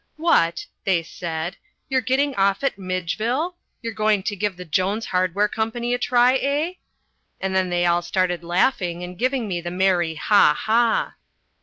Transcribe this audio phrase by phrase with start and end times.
[0.17, 1.57] "What," they said,
[1.87, 3.53] "you're getting off at Midgeville?
[3.83, 6.73] You're going to give the Jones Hardware Company a try, eh?"
[7.39, 10.57] and then they all started laughing and giving me the merry ha!
[10.59, 11.13] ha!